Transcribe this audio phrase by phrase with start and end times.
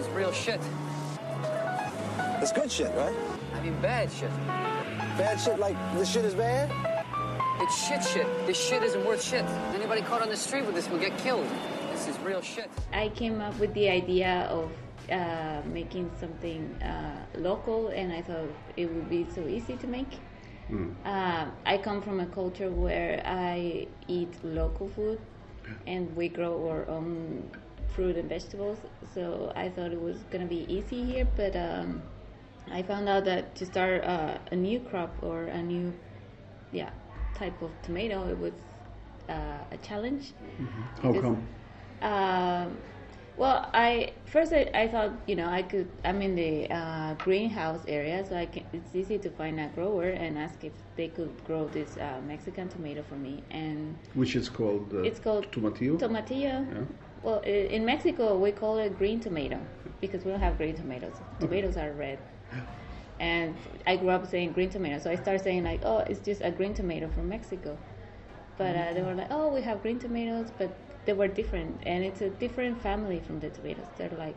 [0.00, 0.60] is real shit.
[2.40, 3.14] It's good shit, right?
[3.54, 4.30] I mean, bad shit.
[5.18, 6.72] Bad shit like this shit is bad?
[7.60, 8.26] It's shit shit.
[8.46, 9.44] This shit isn't worth shit.
[9.74, 11.46] Anybody caught on the street with this will get killed.
[11.92, 12.70] This is real shit.
[12.94, 14.72] I came up with the idea of
[15.12, 18.48] uh, making something uh, local, and I thought
[18.78, 20.18] it would be so easy to make.
[21.04, 25.20] Uh, I come from a culture where I eat local food,
[25.86, 27.50] and we grow our own
[27.94, 28.78] fruit and vegetables.
[29.14, 32.02] So I thought it was gonna be easy here, but um,
[32.70, 35.92] I found out that to start uh, a new crop or a new,
[36.72, 36.90] yeah,
[37.34, 38.52] type of tomato, it was
[39.28, 39.32] uh,
[39.72, 40.32] a challenge.
[41.02, 41.46] How It's- come?
[42.02, 42.78] Um,
[43.36, 47.82] well, I first I, I thought you know I could I'm in the uh, greenhouse
[47.88, 51.32] area, so I can, it's easy to find a grower and ask if they could
[51.44, 53.42] grow this uh, Mexican tomato for me.
[53.50, 55.98] And Which is called uh, it's called tomatillo.
[55.98, 56.66] tomatillo.
[56.74, 56.84] Yeah.
[57.22, 59.58] Well, in Mexico we call it green tomato
[60.00, 61.14] because we don't have green tomatoes.
[61.38, 62.18] Tomatoes are red.
[63.18, 63.54] And
[63.86, 66.50] I grew up saying green tomato, so I started saying like, oh, it's just a
[66.50, 67.76] green tomato from Mexico.
[68.56, 72.02] But uh, they were like, oh, we have green tomatoes, but they were different, and
[72.04, 73.86] it's a different family from the tomatoes.
[73.98, 74.36] They're like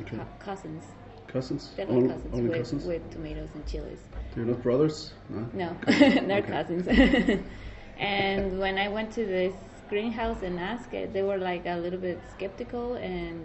[0.00, 0.16] Okay.
[0.16, 0.82] co- cousins.
[1.28, 1.72] Cousins?
[1.76, 2.84] They're like Only- cousins only with, cousins?
[2.86, 4.00] with tomatoes and chilies.
[4.34, 5.12] They're not brothers?
[5.28, 5.46] No.
[5.52, 6.88] No, they're cousins.
[7.98, 9.54] and when I went to this
[9.92, 13.38] greenhouse and asked eh, it, they were like a little bit skeptical, and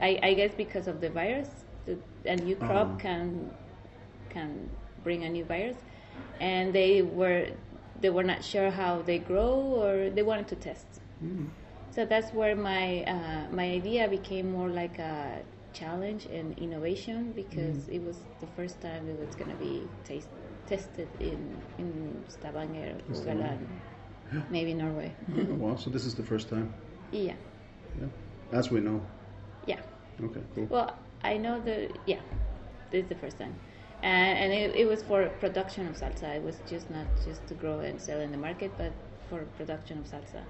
[0.00, 1.50] I, I guess because of the virus,
[1.86, 2.96] the, a new crop Oh.
[3.06, 3.50] can
[4.34, 4.50] can
[5.04, 5.76] bring a new virus,
[6.40, 7.42] and they were
[8.02, 10.88] they were not sure how they grow or they wanted to test.
[11.22, 11.48] Mm.
[11.94, 15.42] So that's where my uh, my idea became more like a
[15.80, 17.96] challenge and innovation because mm.
[17.96, 19.74] it was the first time it was going to be
[20.08, 20.32] taste,
[20.66, 21.40] tested in
[21.82, 21.90] in
[22.28, 23.14] Stavanger, oh,
[24.50, 25.14] Maybe Norway.
[25.58, 26.72] Wow, so this is the first time?
[27.12, 27.34] yeah,
[28.00, 28.06] Yeah.
[28.52, 29.00] As we know.
[29.66, 29.80] yeah.
[30.22, 30.66] Okay, cool.
[30.70, 32.20] Well, I know the yeah,
[32.90, 33.54] this is the first time,
[34.02, 36.36] and and it, it was for production of salsa.
[36.36, 38.92] It was just not just to grow and sell in the market, but
[39.28, 40.42] for production of salsa.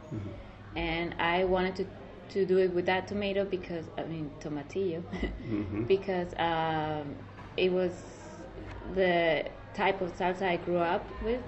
[0.77, 1.87] And I wanted to
[2.31, 5.03] to do it with that tomato because I mean tomatillo,
[5.87, 7.15] because um,
[7.57, 7.93] it was
[8.95, 11.43] the type of salsa I grew up with.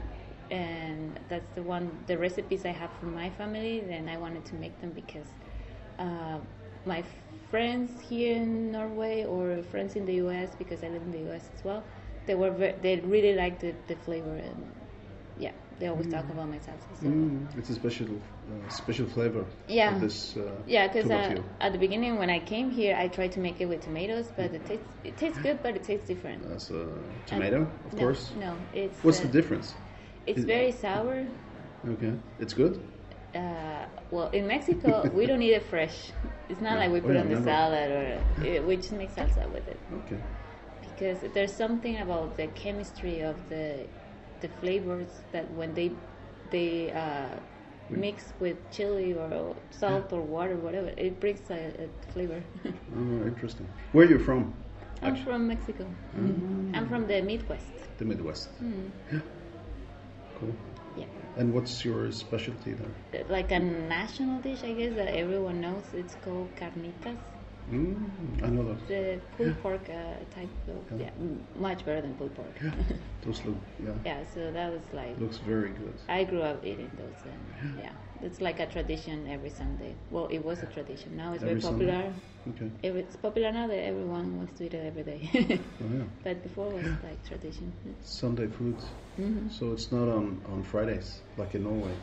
[0.52, 3.80] And that's the one, the recipes I have from my family.
[3.80, 5.30] Then I wanted to make them because
[5.98, 6.38] uh,
[6.84, 7.02] my
[7.50, 10.54] friends here in Norway or friends in the U.S.
[10.58, 11.48] because I live in the U.S.
[11.56, 11.82] as well.
[12.26, 12.50] They were
[12.82, 14.72] they really liked the, the flavor and
[15.38, 16.92] yeah, they always talk about my salsa.
[17.00, 17.06] So.
[17.06, 19.98] Mm, it's a special uh, special flavor Yeah.
[19.98, 23.40] this uh, Yeah, because uh, at the beginning when I came here, I tried to
[23.40, 26.48] make it with tomatoes, but it tastes it tastes good, but it tastes different.
[26.48, 26.86] That's a
[27.26, 28.32] tomato, of no, course.
[28.38, 29.74] No, it's What's the difference?
[30.26, 31.26] It's very sour.
[31.88, 32.80] Okay, it's good.
[33.34, 36.12] Uh, well, in Mexico, we don't eat it fresh.
[36.48, 36.80] It's not Yeah.
[36.80, 39.66] like we Oh, put yeah, on the salad or it, we just make salsa with
[39.68, 39.78] it.
[40.00, 40.20] Okay.
[40.88, 43.86] because there's something about the chemistry of the
[44.42, 45.90] the flavors that when they
[46.50, 47.34] they uh,
[47.90, 52.42] mix with chili or salt or water, whatever, it brings a, a flavor.
[52.94, 53.66] Oh, interesting.
[53.92, 54.52] Where are you from?
[55.02, 55.84] I'm from Mexico.
[56.16, 56.76] Mm.
[56.76, 57.72] I'm from the Midwest.
[57.98, 58.48] The Midwest.
[58.60, 59.20] Yeah.
[60.42, 60.54] Cool.
[60.96, 61.04] Yeah,
[61.36, 63.24] And what's your specialty there?
[63.28, 65.84] like a national dish, I guess that everyone knows.
[65.94, 67.16] It's called carnitas.
[67.70, 68.88] Mm, I know that.
[68.88, 72.58] The pulled pork uh, type of yeah, m- much better than pulled pork.
[73.24, 75.94] Those look, yeah, yeah, so that was like looks very good.
[76.08, 79.94] I grew up eating those, and yeah, it's like a tradition every Sunday.
[80.10, 81.16] Well, it was a tradition.
[81.16, 81.92] Now it's Every very popular.
[82.02, 82.12] Sunday?
[82.66, 82.88] Okay.
[82.88, 85.20] Every, it's popular now that everyone wants to eat it every day.
[85.82, 86.02] Oh, yeah.
[86.24, 87.72] but before it was like tradition.
[88.02, 88.76] Sunday food.
[89.20, 89.48] Mm-hmm.
[89.50, 91.94] So it's not on, on Fridays like in Norway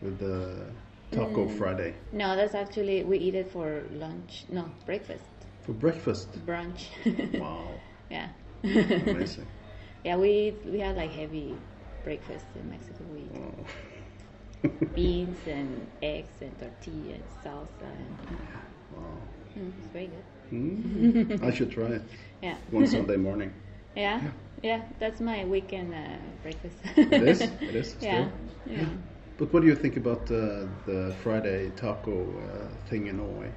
[0.00, 0.66] with the
[1.12, 1.50] Taco Mm.
[1.58, 1.94] Friday.
[2.12, 4.44] No, that's actually we eat it for lunch.
[4.50, 5.24] No, breakfast,
[5.62, 6.28] For breakfast.
[6.46, 6.88] brunch.
[7.38, 7.80] Wow.
[8.10, 8.28] yeah.
[8.64, 9.46] Amazing.
[10.04, 11.54] yeah, we we have like heavy
[12.04, 13.04] breakfast in Mexico.
[13.12, 13.66] We eat Oh.
[14.94, 17.88] beans and eggs and tortilla and salsa.
[17.98, 18.16] And,
[18.92, 19.18] Wow.
[19.56, 20.24] mm, it's very good.
[20.52, 21.42] Mm.
[21.42, 22.02] I should try it
[22.42, 22.56] Yeah.
[22.70, 23.52] one Sunday morning.
[23.96, 24.20] Yeah,
[24.62, 26.76] yeah, that's my weekend uh, breakfast.
[26.96, 27.40] It is?
[27.42, 27.90] It is?
[27.90, 28.08] Still?
[28.08, 28.28] Yeah,
[28.66, 28.88] yeah.
[29.42, 33.50] But what do you think about uh, the Friday taco uh, thing in Norway?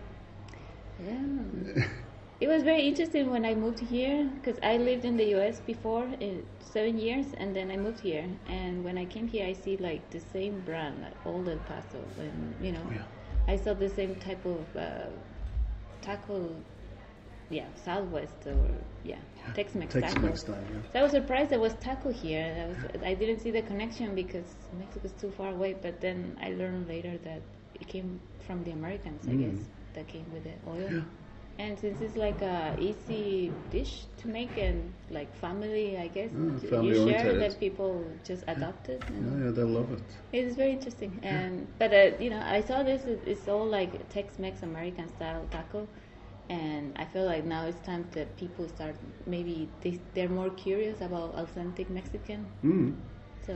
[0.97, 1.85] yeah.
[2.41, 5.59] It was very interesting when I moved here because I lived in the U.S.
[5.59, 8.25] before in seven years, and then I moved here.
[8.47, 12.01] And when I came here, I see like the same brand, like Old El Paso,
[12.17, 13.03] and you know, yeah.
[13.47, 15.09] I saw the same type of uh,
[16.01, 16.49] taco,
[17.55, 18.59] yeah, Southwest or
[19.03, 19.21] yeah,
[19.53, 20.53] Tex-Mex, Tex-Mex taco.
[20.53, 20.81] style, yeah.
[20.91, 22.47] So I was surprised there was taco here.
[22.63, 22.79] I was
[23.11, 24.49] I didn't see the connection because
[24.79, 25.75] Mexico's too far away.
[25.81, 27.41] But then I learned later that
[27.75, 29.41] it came from the Americans, I Mm.
[29.43, 29.61] guess,
[29.95, 30.91] that came with the oil.
[31.57, 36.83] And since it's like a easy dish to make and like family, I guess Mm,
[36.83, 39.01] you share that people just adopt it.
[39.09, 40.03] Yeah, yeah, they love it.
[40.33, 43.03] It's very interesting, and but uh, you know, I saw this.
[43.25, 45.87] It's all like Tex-Mex American style taco,
[46.50, 48.95] and I feel like now it's time that people start.
[49.25, 52.45] Maybe they they're more curious about authentic Mexican.
[52.63, 52.95] Mm,
[53.45, 53.53] So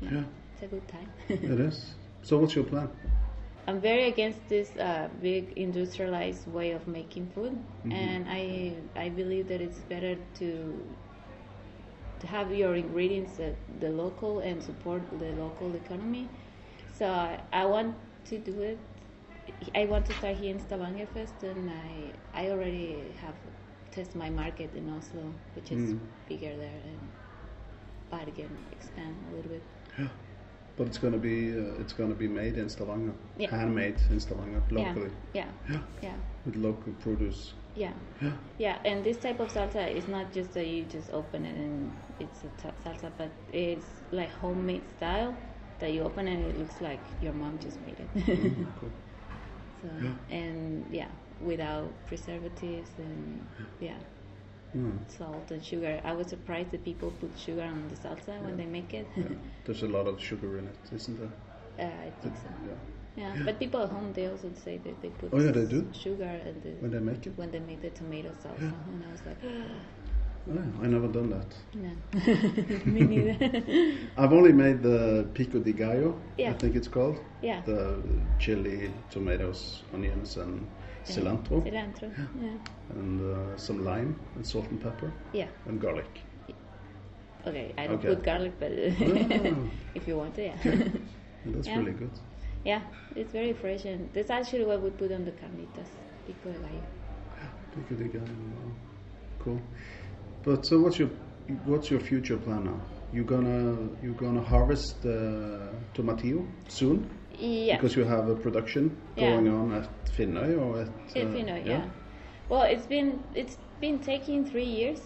[0.00, 0.24] yeah, Yeah.
[0.52, 1.10] it's a good time.
[1.28, 1.94] it is.
[2.22, 2.88] So, what's your plan?
[3.66, 7.58] I'm very against this uh, big industrialized way of making food,
[7.90, 10.48] and I I believe that it's better to
[12.20, 16.28] to have your ingredients at the local and support the local economy.
[16.92, 17.94] So I, I want
[18.26, 18.78] to do it.
[19.74, 23.34] I want to start here in Stavanger first, and I I already have
[23.90, 26.00] test my market in Oslo, which is Mm.
[26.26, 27.00] bigger there, and
[28.10, 29.62] but again expand a little bit.
[29.98, 30.08] Yeah,
[30.76, 33.50] But it's gonna be uh, it's gonna be made in Stavanger, Yeah.
[33.50, 35.82] handmade in Stavanger, locally, Yeah, yeah, Yeah.
[36.02, 36.14] yeah.
[36.44, 37.54] with local produce.
[37.74, 37.92] Yeah.
[38.22, 38.32] Yeah.
[38.58, 41.92] Yeah, and this type of salsa is not just that you just open it and
[42.18, 42.48] it's a
[42.84, 45.36] salsa, but it's like homemade style
[45.78, 48.08] that you open and it looks like your mom just made it.
[48.16, 48.90] Mm, cool.
[49.82, 49.88] So
[50.30, 51.08] and yeah,
[51.40, 53.46] without preservatives and
[53.80, 53.98] yeah,
[54.76, 55.98] Mm, salt and sugar.
[56.04, 59.06] I was surprised that people put sugar on the salsa when they make it.
[59.16, 59.24] yeah.
[59.64, 61.32] There's a lot of sugar in it, isn't there?
[61.88, 62.48] uh, I think so.
[62.66, 62.74] Yeah.
[63.16, 65.88] Yeah, but people at home they also say that they put Oh, yeah, they do?
[65.92, 67.32] sugar and the, When they make it.
[67.36, 69.38] when they make the tomato salsa, and I was like,
[70.50, 71.54] Oh, I never done that.
[71.74, 71.90] no,
[72.90, 73.62] me neither.
[74.16, 76.50] I've only made the pico de gallo, Yeah.
[76.50, 77.20] I think it's called.
[77.42, 77.60] Yeah.
[77.66, 78.02] The
[78.38, 80.66] chili, tomatoes, onions, and
[81.04, 82.10] cilantro, Cilantro.
[82.40, 82.96] Yeah.
[82.96, 85.48] and uh, some lime, and salt and pepper, Yeah.
[85.66, 86.20] and garlic.
[87.46, 87.74] Okay.
[87.76, 88.08] I don't Okay.
[88.14, 89.70] put garlic, but Oh.
[89.94, 90.56] if you want to, yeah.
[91.44, 91.78] That's Yeah.
[91.78, 92.10] really good.
[92.64, 92.80] yeah.
[93.16, 95.88] It's very fresh, and that's actually what we put on the carnitas.
[96.26, 96.82] Pico de gallo.
[97.74, 98.34] Pico de gallo.
[99.38, 99.60] Cool.
[100.44, 101.10] But so, what's your
[101.64, 102.80] what's your future plan now?
[103.12, 107.08] You gonna you gonna harvest uh, tomatillo soon
[107.38, 107.76] Yeah.
[107.76, 109.30] because you have a production Yeah.
[109.30, 111.84] going on at Finnøy or at If you know, yeah.
[112.48, 115.00] Well, it's been it's been taking three years.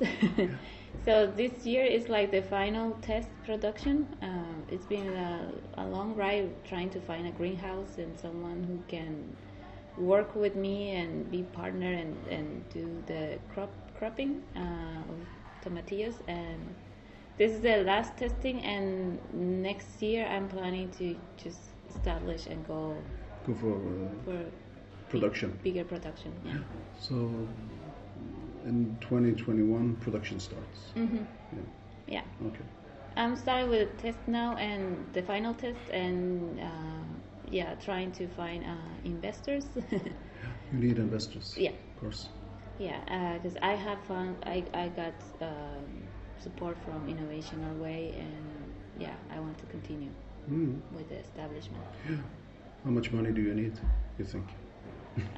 [1.05, 4.06] so this year is like the final test production.
[4.23, 8.78] Uh, it's been a, a long ride trying to find a greenhouse and someone who
[8.88, 9.37] can
[9.99, 13.70] work with me and be partner and, and do the crop
[14.02, 15.20] cropping uh, of
[15.64, 16.60] tomatillos and
[17.38, 19.16] this is the last testing and
[19.62, 22.96] next year I'm planning to just establish and go
[23.46, 24.38] go for uh, for
[25.08, 25.56] production.
[25.62, 26.32] bigger production.
[26.44, 26.58] Yeah.
[26.99, 27.14] So
[28.64, 30.81] in 2021, production starts.
[30.96, 31.25] Mm-hmm.
[31.56, 31.62] Yeah.
[32.16, 32.46] Yeah.
[32.49, 32.66] Okay.
[33.16, 37.04] I'm starting with the test now and the final test and uh,
[37.50, 39.66] yeah, trying to find uh, investors.
[40.72, 41.54] You need investors.
[41.56, 42.28] yeah, Of course.
[42.78, 45.86] Yeah, because I have found I I got um,
[46.38, 50.10] support from Innovation Norway and yeah, I want to continue
[50.50, 50.80] Mm.
[50.96, 51.84] with the establishment.
[52.84, 53.78] How much money do you need?
[54.19, 54.44] You think?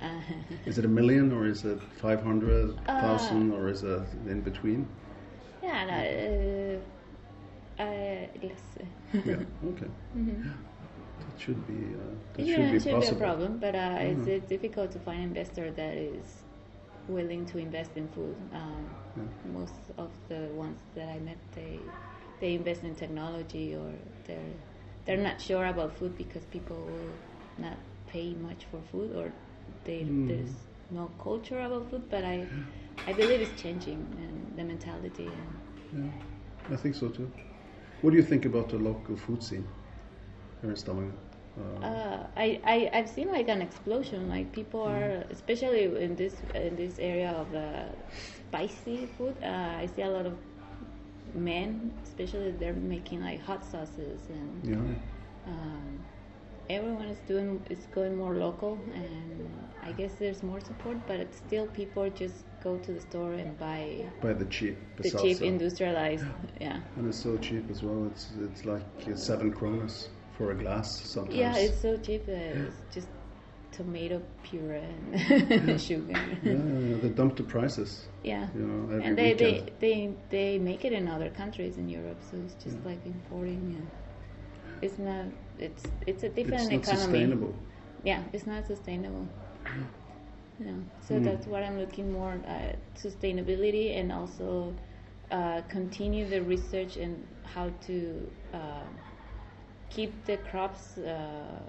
[0.00, 0.06] Uh,
[0.66, 4.86] Is it a million or is it 500,000 or is it in between?
[5.62, 6.80] yeah, no,
[7.80, 8.78] uh, uh, less.
[9.26, 9.36] Yeah.
[9.72, 9.86] Okay.
[11.18, 11.94] That should be.
[11.94, 11.98] Uh,
[12.34, 13.00] that yeah, should be it should possible.
[13.00, 14.28] be a problem, but uh, it's, Mhm.
[14.28, 16.43] it's difficult to find an investor that is
[17.08, 18.36] willing to invest in food.
[18.52, 19.22] Um, Yeah.
[19.52, 21.80] Most of the ones that I met, they
[22.40, 23.90] they invest in technology or
[24.26, 24.54] they're
[25.04, 27.14] they're not sure about food because people will
[27.66, 27.78] not
[28.12, 29.30] pay much for food or
[29.84, 30.26] they, Mm.
[30.28, 30.54] there's
[30.90, 32.02] no culture about food.
[32.10, 32.46] But I
[33.06, 35.50] I believe it's changing and the mentality and
[36.04, 37.30] Yeah, I think so too.
[38.02, 39.66] What do you think about the local food scene
[40.60, 41.12] here in Stavanger?
[41.58, 44.28] Uh, Uh, I, I I've seen like an explosion.
[44.28, 47.84] Like people are, especially in this in this area of uh,
[48.48, 49.36] spicy food.
[49.42, 50.36] Uh, I see a lot of
[51.34, 55.52] men, especially they're making like hot sauces, and yeah.
[55.52, 56.00] um,
[56.70, 58.78] everyone is doing is going more local.
[58.94, 59.48] And
[59.82, 63.58] I guess there's more support, but it's still people just go to the store and
[63.58, 66.24] buy By the cheap the cheap industrialized.
[66.60, 66.80] Yeah.
[66.96, 68.06] And it's so cheap as well.
[68.10, 71.36] It's it's like uh, seven kronas for a glass sometimes.
[71.36, 73.08] Yeah, it's so cheap that it's just
[73.72, 76.12] tomato puree and sugar.
[76.44, 78.08] yeah, yeah, they dump the prices.
[78.22, 78.48] Yeah.
[78.54, 79.70] You know, and they, they, weekend.
[79.80, 83.76] they they make it in other countries in Europe, so it's just like importing.
[83.78, 83.90] And
[84.82, 85.26] it's not.
[85.58, 87.02] It's it's a different it's not economy.
[87.18, 87.54] sustainable.
[88.04, 89.26] Yeah, it's not sustainable.
[90.58, 91.24] Know, so Mm.
[91.24, 94.72] that's what I'm looking more at sustainability and also
[95.32, 98.84] uh, continue the research and how to uh,
[99.94, 101.60] keep the crops uh,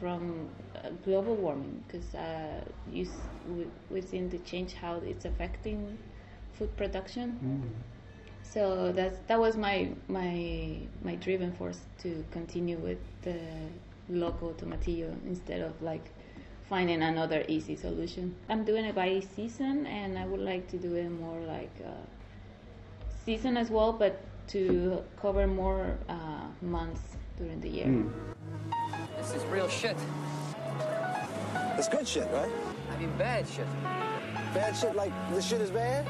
[0.00, 3.06] from uh, global warming because uh, you
[3.48, 5.96] we, we've seen the change how it's affecting
[6.54, 7.38] food production.
[8.42, 13.38] So that's that was my my my driven force to continue with the
[14.08, 16.06] local tomatillo instead of like
[16.68, 18.34] finding another easy solution.
[18.48, 21.90] I'm doing it by season, and I would like to do it more like uh,
[23.24, 28.04] season as well, but to cover more uh, months during the year.
[29.16, 29.96] This is real shit.
[31.76, 32.50] It's good shit, right?
[32.92, 33.66] I mean, bad shit.
[34.52, 36.06] Bad shit like the shit is bad?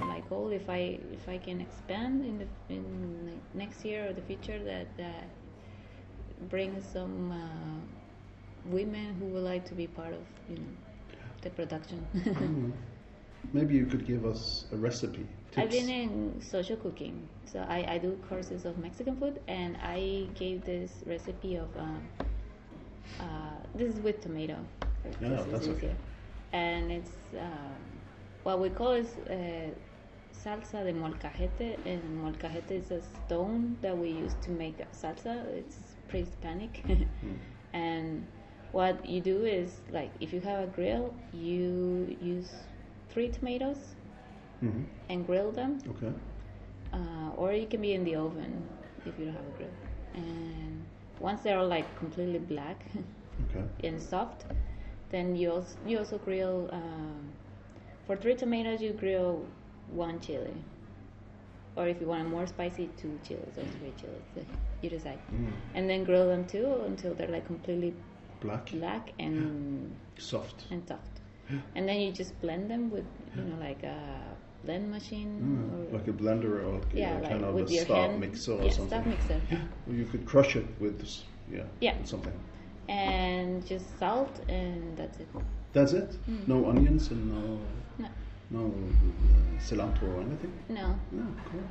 [0.00, 2.84] my goal if I if I can expand in the in
[3.26, 5.28] the next year or the future that that
[6.48, 7.80] brings some uh,
[8.66, 10.72] women who would like to be part of you know
[11.42, 12.06] the production.
[13.52, 15.26] Maybe you could give us a recipe.
[15.56, 20.26] I've been in social cooking, so I, I do courses of Mexican food, and I
[20.34, 22.02] gave this recipe of um,
[23.20, 23.24] uh,
[23.74, 24.56] this is with tomato.
[25.04, 25.94] Is that's okay.
[26.52, 27.76] And it's um,
[28.42, 29.70] what we call is uh,
[30.32, 35.44] salsa de molcajete, and molcajete is a stone that we use to make salsa.
[35.54, 35.76] It's
[36.08, 36.84] pre-Hispanic,
[37.72, 38.26] and
[38.72, 42.52] what you do is like if you have a grill, you use
[43.14, 43.94] three tomatoes
[44.62, 44.84] Mhm.
[45.10, 46.12] and grill them, Okay.
[46.92, 48.68] uh, or it can be in the oven
[49.06, 49.76] if you don't have a grill.
[50.14, 50.84] And
[51.20, 52.84] once they're like completely black
[53.50, 53.64] Okay.
[53.84, 54.44] and soft,
[55.10, 56.68] then you also you also grill.
[56.72, 57.32] Um,
[58.06, 59.46] for three tomatoes, you grill
[59.88, 60.54] one chili,
[61.76, 64.28] or if you want it more spicy, two chilies or three chilies.
[64.82, 65.18] You decide,
[65.74, 67.94] and then grill them too until they're like completely
[68.42, 68.70] Black.
[68.72, 70.66] black and Soft.
[70.70, 71.13] and soft.
[71.76, 73.04] And then you just blend them with
[73.36, 73.98] you know like a
[74.64, 75.30] blend machine
[75.72, 78.62] or Mm, Like a blender or yeah, like kind of with a star mixer or
[78.64, 78.88] yeah, something.
[78.88, 79.40] Star mixer.
[79.88, 81.96] Or you could crush it with, s- yeah, Yeah.
[81.98, 82.32] with something.
[82.88, 85.28] and just salt and that's it.
[85.72, 86.10] That's it.
[86.30, 86.48] Mm.
[86.48, 87.42] No onions and no
[87.98, 88.08] No,
[88.50, 90.52] no uh, cilantro or anything.
[90.68, 91.62] no, No, cool.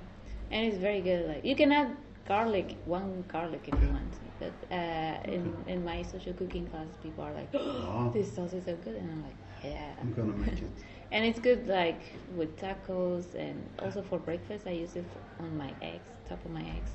[0.52, 1.28] and it's very good.
[1.28, 1.90] Like you can add
[2.28, 4.14] garlic, one garlic if you want.
[4.40, 8.10] But uh, in in my social cooking class, people are like, Ah.
[8.16, 10.70] "This sauce is so good," and I'm like, "Yeah." I'm gonna make it.
[11.12, 12.02] And it's good like
[12.36, 14.66] with tacos and also for breakfast.
[14.66, 15.06] I use it
[15.40, 16.90] on my eggs, top of my eggs.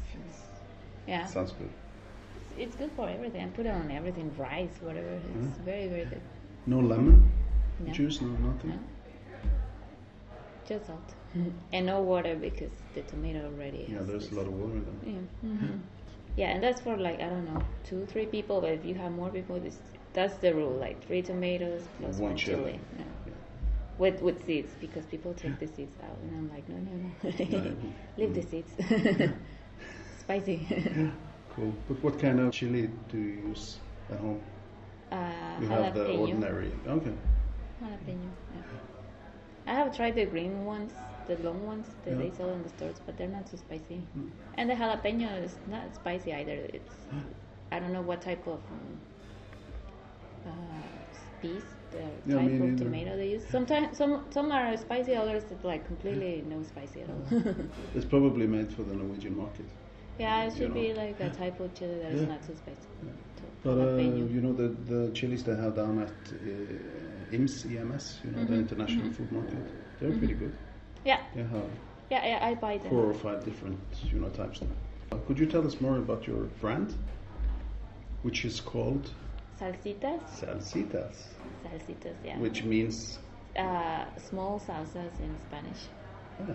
[1.06, 1.70] Yeah, Sounds good.
[2.58, 3.42] it's good for everything.
[3.44, 5.20] I put it on everything, rice, whatever.
[5.46, 6.20] It's very very good.
[6.66, 7.30] No lemon
[7.86, 7.92] No.
[7.92, 8.70] juice, no nothing.
[8.70, 8.78] No.
[10.66, 11.14] Just salt
[11.72, 13.86] and no water because the tomato already.
[13.88, 14.98] Yeah, there's this- a lot of water in them.
[15.06, 15.48] Yeah.
[15.48, 15.78] mhm.
[16.36, 18.60] Yeah, and that's for like I don't know two, three people.
[18.60, 19.78] But if you have more people, this
[20.12, 20.72] that's the rule.
[20.72, 22.56] Like three tomatoes plus One one, chili.
[22.56, 22.80] chili.
[22.98, 23.04] Yeah.
[23.98, 27.76] With with seeds because people take the seeds out, and I'm like, no, no, no,
[28.16, 28.70] leave the seeds.
[30.20, 30.66] Spicy.
[31.54, 31.74] Cool.
[31.88, 33.78] But what kind of chili do you use
[34.10, 34.40] at home?
[35.10, 35.16] uh,
[35.60, 36.70] You have the ordinary.
[36.86, 37.12] Okay.
[37.82, 38.28] Jalapeno.
[38.54, 38.62] Yeah.
[39.66, 40.92] I have tried the green ones,
[41.26, 42.18] the long ones that Yeah.
[42.18, 44.02] they sell in the stores, but they're not so spicy.
[44.56, 46.58] And the jalapeno is not spicy either.
[46.72, 46.94] It's
[47.72, 49.00] I don't know what type of um,
[50.46, 50.50] uh,
[51.40, 53.44] piece, the Yeah, type of tomato they use.
[53.50, 57.22] Sometimes some some are spicy, others it's like completely no spicy at all.
[57.94, 59.66] It's probably made for the Norwegian market.
[60.18, 61.00] yeah, it should be know.
[61.02, 62.28] like a type of chili that is Yeah.
[62.34, 62.88] not so spicy.
[63.38, 63.96] So, But uh,
[64.34, 68.54] you know the the chilies they have down at uh, IMS, EMS, you know the
[68.54, 69.62] International Food Market.
[70.00, 70.52] They're pretty good.
[71.04, 71.70] yeah, They have
[72.10, 72.90] yeah, yeah, I buy them.
[72.90, 73.78] four or five different
[74.12, 74.58] you know types.
[74.60, 74.68] There.
[75.12, 76.94] Uh, could you tell us more about your brand,
[78.22, 79.10] which is called
[79.58, 81.16] Salsitas, Salsitas,
[81.64, 82.38] salsitas, yeah.
[82.38, 83.18] which means
[83.56, 85.88] uh, small salsas in Spanish.
[86.40, 86.54] ah,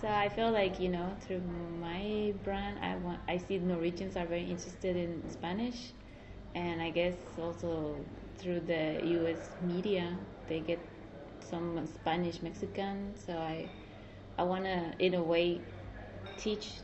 [0.00, 1.42] So I feel like you know through
[1.80, 5.92] my brand, I want I see Norwegians are very interested in Spanish,
[6.54, 7.96] and I guess also
[8.38, 9.50] through the U.S.
[9.62, 10.16] media
[10.48, 10.80] they get
[11.40, 13.14] some Spanish Mexican.
[13.16, 13.68] So I
[14.38, 15.60] I want to in a way
[16.36, 16.80] teach,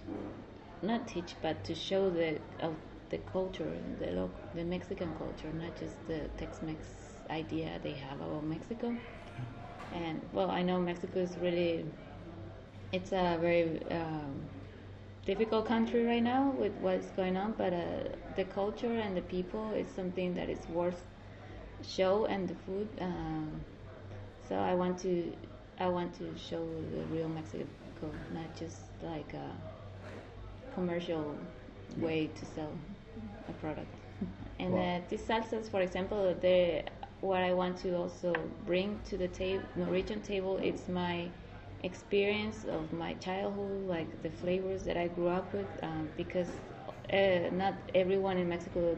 [0.82, 2.38] not teach, but to show the
[3.12, 6.86] the culture, the local, the Mexican culture, not just the Tex-Mex
[7.30, 8.96] idea they have about Mexico.
[9.94, 11.86] And well, I know Mexico is really
[12.92, 14.34] it's a very um,
[15.26, 19.72] difficult country right now with what's going on, but uh, the culture and the people
[19.72, 21.02] is something that is worth
[21.82, 22.88] show, and the food.
[23.00, 23.60] Um,
[24.48, 25.32] so I want to,
[25.78, 27.66] I want to show the real Mexico,
[28.32, 29.50] not just like a
[30.74, 31.36] commercial
[31.98, 32.72] way to sell
[33.48, 33.94] a product.
[34.58, 34.80] And Wow.
[34.80, 36.84] uh, these salsas, for example, they
[37.20, 38.32] what I want to also
[38.66, 41.30] bring to the table, Norwegian table, it's my
[41.82, 46.48] experience of my childhood, like the flavors that I grew up with, um, because
[47.12, 48.96] uh, not everyone in Mexico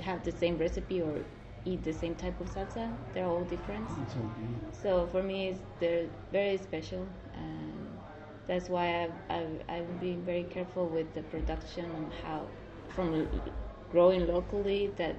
[0.00, 1.18] have the same recipe or
[1.64, 2.96] eat the same type of salsa.
[3.12, 3.90] They're all different.
[3.90, 4.30] So.
[4.72, 7.98] So for me, it's, they're very special, and
[8.46, 12.48] that's why I've, I've, I've been very careful with the production and how,
[12.96, 13.42] from
[13.90, 15.16] growing locally, that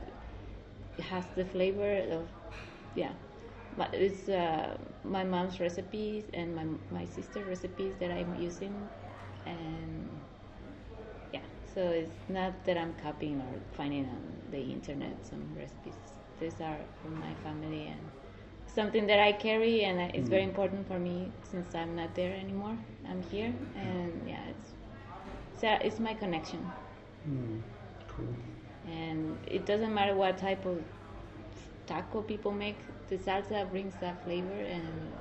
[0.99, 2.29] has the flavor of,
[2.95, 3.13] yeah.
[3.77, 8.89] But it's uh, my mom's recipes and my my sister recipes that I'm using,
[9.45, 10.09] and
[11.33, 11.41] yeah.
[11.73, 15.95] So it's not that I'm copying or finding on the internet some recipes.
[16.39, 18.11] These are from my family and
[18.67, 22.35] something that I carry, and uh, it's very important for me since I'm not there
[22.35, 22.77] anymore.
[23.09, 24.73] I'm here, and yeah, it's
[25.61, 26.73] so it's my connection,
[27.29, 27.61] Mm,
[28.07, 28.25] cool.
[28.87, 30.81] and it doesn't matter what type of
[31.85, 32.77] taco people make.
[33.09, 35.11] The salsa brings that flavor, and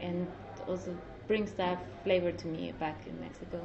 [0.00, 0.26] and
[0.66, 3.60] also brings that flavor to me back in Mexico.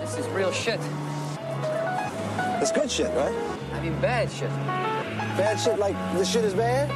[0.00, 0.80] This is real shit.
[2.62, 3.34] It's good shit, right?
[3.72, 4.50] I mean, bad shit.
[5.36, 6.88] Bad shit like the shit is bad?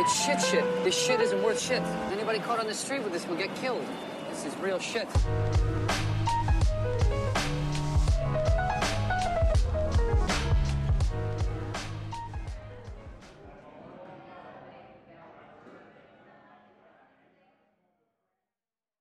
[0.00, 0.64] It's shit shit.
[0.82, 1.82] This shit isn't worth shit.
[2.12, 3.84] Anybody caught on the street with this will get killed.
[4.30, 5.08] This is real shit.